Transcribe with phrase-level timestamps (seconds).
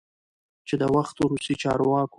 [0.67, 2.09] چې د وخت روسی چارواکو،